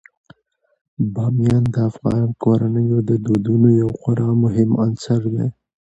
بامیان 1.13 1.63
د 1.73 1.75
افغان 1.89 2.25
کورنیو 2.41 2.99
د 3.09 3.11
دودونو 3.25 3.67
یو 3.81 3.89
خورا 3.99 4.29
مهم 4.43 4.69
عنصر 4.83 5.21
دی. 5.33 5.47